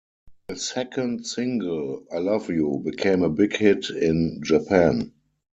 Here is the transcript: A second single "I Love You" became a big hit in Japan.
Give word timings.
A 0.49 0.55
second 0.55 1.27
single 1.27 2.07
"I 2.11 2.17
Love 2.17 2.49
You" 2.49 2.81
became 2.83 3.21
a 3.21 3.29
big 3.29 3.55
hit 3.55 3.91
in 3.91 4.39
Japan. 4.43 5.13